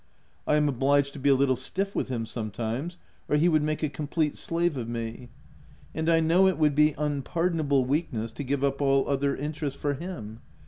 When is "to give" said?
8.31-8.63